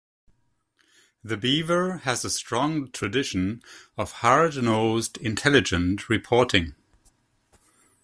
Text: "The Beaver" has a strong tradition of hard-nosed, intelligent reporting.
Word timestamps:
"The 1.23 1.37
Beaver" 1.37 1.97
has 2.05 2.25
a 2.25 2.31
strong 2.31 2.89
tradition 2.89 3.61
of 3.99 4.13
hard-nosed, 4.13 5.17
intelligent 5.19 6.09
reporting. 6.09 6.73